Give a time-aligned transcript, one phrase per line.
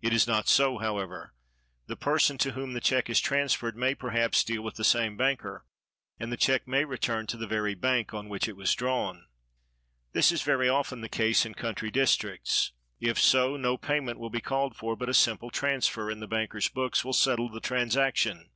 [0.00, 1.34] It is not so, however.
[1.88, 5.66] The person to whom the check is transferred may perhaps deal with the same banker,
[6.20, 9.26] and the check may return to the very bank on which it was drawn.
[10.12, 14.40] This is very often the case in country districts; if so, no payment will be
[14.40, 18.50] called for, but a simple transfer in the banker's books will settle the transaction.